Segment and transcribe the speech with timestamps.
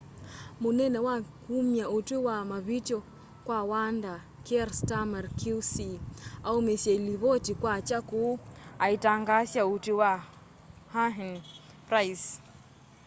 [0.61, 1.15] munene wa
[1.45, 2.97] kumya utwi wa mavityo
[3.45, 4.13] kwa wanda
[4.45, 5.73] kier starmer qc
[6.49, 8.33] aumisye livoti kwakya kuu
[8.85, 10.11] aitangaasa utwi wa
[10.93, 11.41] huhne na
[11.87, 12.29] pryce